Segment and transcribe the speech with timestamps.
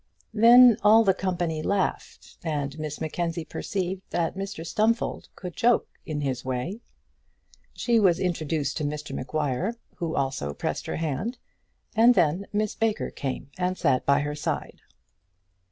[0.33, 6.21] Then all the company laughed, and Miss Mackenzie perceived that Mr Stumfold could joke in
[6.21, 6.79] his way.
[7.73, 11.37] She was introduced to Mr Maguire, who also pressed her hand;
[11.95, 14.81] and then Miss Baker came and sat by her side.